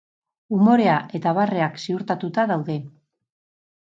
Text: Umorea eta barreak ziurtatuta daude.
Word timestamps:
Umorea 0.59 0.95
eta 1.19 1.33
barreak 1.39 1.77
ziurtatuta 1.85 2.47
daude. 2.53 2.79